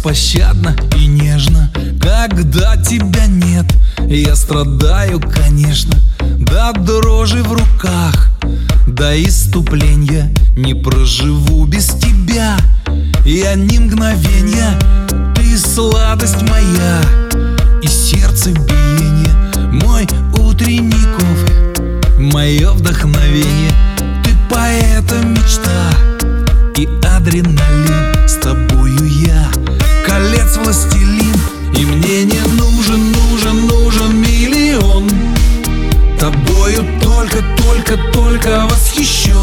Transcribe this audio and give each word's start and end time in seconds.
беспощадно 0.00 0.74
и 0.96 1.06
нежно 1.06 1.70
Когда 2.00 2.76
тебя 2.76 3.26
нет, 3.26 3.66
я 3.98 4.34
страдаю, 4.34 5.20
конечно 5.20 5.94
До 6.38 6.72
дрожи 6.72 7.42
в 7.42 7.52
руках, 7.52 8.30
до 8.86 9.22
иступления 9.22 10.32
Не 10.56 10.74
проживу 10.74 11.66
без 11.66 11.88
тебя, 11.88 12.56
я 13.26 13.54
ни 13.54 13.76
мгновенья 13.76 14.78
Ты 15.34 15.58
сладость 15.58 16.42
моя 16.48 17.29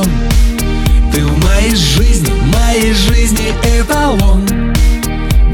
восхищен 0.00 1.12
Ты 1.12 1.24
в 1.24 1.44
моей 1.44 1.74
жизни, 1.74 2.32
моей 2.56 2.92
жизни 2.92 3.52
эталон 3.78 4.46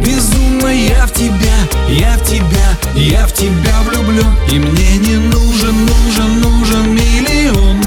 Безумно 0.04 0.68
я 0.68 1.06
в 1.06 1.12
тебя, 1.12 1.56
я 1.88 2.16
в 2.16 2.24
тебя, 2.24 2.76
я 2.94 3.26
в 3.26 3.32
тебя 3.32 3.80
влюблен 3.88 4.32
И 4.50 4.58
мне 4.58 4.98
не 4.98 5.16
нужен, 5.16 5.86
нужен, 5.86 6.40
нужен 6.40 6.94
миллион. 6.94 7.82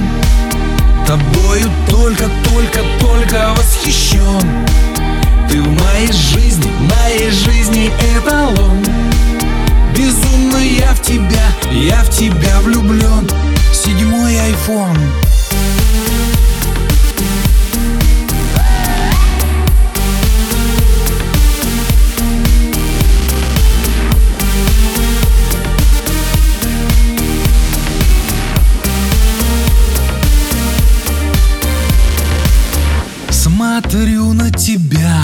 Тобою 1.06 1.70
только, 1.89 2.25
только, 2.44 2.81
только 3.00 3.53
восхищен. 3.55 4.67
Ты 5.50 5.61
в 5.61 5.67
моей 5.67 6.11
жизни, 6.11 6.72
моей 6.80 7.31
жизни 7.31 7.92
эталон 8.16 8.83
Безумно 9.95 10.58
я 10.58 10.94
в 10.94 11.02
тебя, 11.02 11.48
я 11.72 12.03
в 12.03 12.09
тебя 12.09 12.59
влюблен. 12.61 13.28
Седьмой 13.73 14.39
айфон 14.39 14.98
Смотрю 33.81 34.33
на 34.33 34.52
тебя 34.52 35.23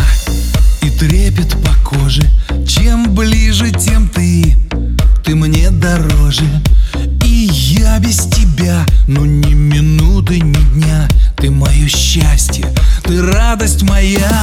и 0.81 0.89
трепет 0.89 1.57
по 1.61 1.73
коже. 1.83 2.23
Чем 2.65 3.13
ближе, 3.13 3.69
тем 3.69 4.07
ты, 4.07 4.55
ты 5.25 5.35
мне 5.35 5.69
дороже. 5.71 6.45
И 7.25 7.49
я 7.51 7.99
без 7.99 8.15
тебя, 8.15 8.85
ну 9.07 9.25
ни 9.25 9.53
минуты, 9.53 10.39
ни 10.39 10.73
дня. 10.73 11.05
Ты 11.35 11.51
мое 11.51 11.89
счастье, 11.89 12.65
ты 13.03 13.21
радость 13.21 13.83
моя. 13.83 14.41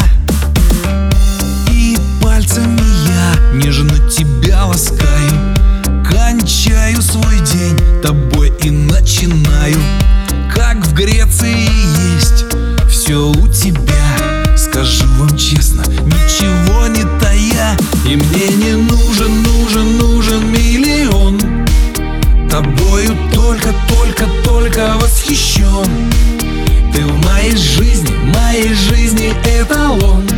И 1.70 1.96
пальцами 2.20 2.82
я 3.08 3.54
нежно 3.54 3.96
тебя 4.10 4.66
ласкаю. 4.66 5.56
Кончаю 6.04 7.00
свой 7.00 7.40
день 7.50 8.02
тобой 8.02 8.52
и 8.62 8.68
начинаю. 8.68 9.78
Как 10.54 10.86
в 10.86 10.92
Греции 10.92 11.66
есть 12.14 12.61
все 12.92 13.30
у 13.30 13.48
тебя. 13.48 14.54
Скажу 14.54 15.06
вам 15.18 15.36
честно, 15.36 15.82
ничего 16.04 16.86
не 16.88 17.02
тая. 17.18 17.76
И 18.04 18.16
мне 18.16 18.48
не 18.48 18.72
нужен, 18.72 19.42
нужен, 19.42 19.96
нужен 19.96 20.52
миллион. 20.52 21.38
Тобою 22.50 23.16
только, 23.32 23.74
только, 23.88 24.26
только 24.44 24.92
восхищен. 25.00 26.12
Ты 26.92 27.04
в 27.04 27.24
моей 27.24 27.56
жизни, 27.56 28.14
моей 28.36 28.74
жизни 28.74 29.32
эталон. 29.60 30.28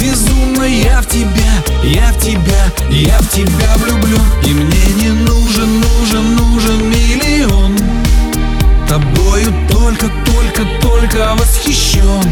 Безумно 0.00 0.64
я 0.64 1.02
в 1.02 1.06
тебя, 1.06 1.62
я 1.84 2.12
в 2.12 2.18
тебя, 2.18 2.72
я 2.90 3.18
в 3.20 3.28
тебя 3.28 3.76
влюблен 3.76 4.20
И 4.46 4.54
мне 4.54 4.84
не 5.02 5.10
нужен, 5.10 5.80
нужен, 5.80 6.34
нужен 6.34 6.41
только, 9.92 10.10
только, 10.24 10.64
только 10.80 11.34
восхищен. 11.34 12.22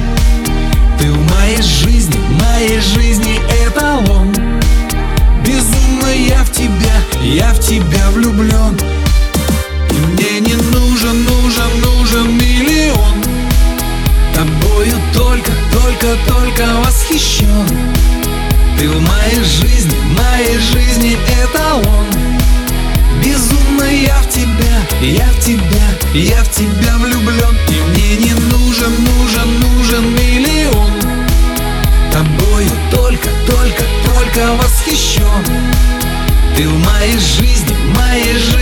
Ты 0.98 1.12
в 1.12 1.30
моей 1.30 1.62
жизни, 1.62 2.18
моей 2.42 2.80
жизни 2.80 3.40
эталон 3.66 4.34
Безумно 5.44 6.08
я 6.08 6.42
в 6.44 6.52
тебя, 6.52 6.94
я 7.22 7.52
в 7.52 7.60
тебя 7.60 8.10
влюблен. 8.10 8.78
И 9.90 9.94
мне 9.94 10.40
не 10.40 10.54
нужен, 10.54 11.24
нужен, 11.24 11.80
нужен 11.82 12.36
миллион. 12.36 13.22
Тобою 14.34 14.96
только, 15.12 15.52
только, 15.72 16.16
только 16.28 16.66
восхищен. 16.84 17.68
Ты 18.78 18.88
в 18.88 19.00
моей 19.00 19.44
жизни, 19.44 19.96
моей 20.16 20.58
жизни 20.58 21.18
эталон 21.42 22.06
Безумно 23.22 23.84
я 23.84 24.16
в 24.22 24.28
тебя, 24.30 24.80
я 25.02 25.26
в 25.26 25.40
тебя, 25.40 25.90
я 26.14 26.42
в 26.42 26.50
тебя 26.50 26.69
Ты 36.60 36.68
в 36.68 36.78
моей 36.84 37.18
жизни, 37.18 37.74
моей 37.96 38.34
жизни 38.34 38.59